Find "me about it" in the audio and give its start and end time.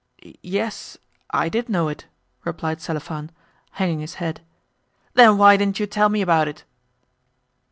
6.09-6.63